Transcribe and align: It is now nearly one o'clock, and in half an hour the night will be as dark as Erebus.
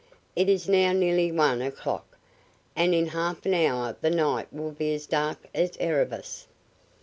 It 0.35 0.49
is 0.49 0.67
now 0.67 0.93
nearly 0.93 1.31
one 1.31 1.61
o'clock, 1.61 2.17
and 2.75 2.95
in 2.95 3.05
half 3.09 3.45
an 3.45 3.53
hour 3.53 3.95
the 4.01 4.09
night 4.09 4.51
will 4.51 4.71
be 4.71 4.95
as 4.95 5.05
dark 5.05 5.47
as 5.53 5.77
Erebus. 5.79 6.47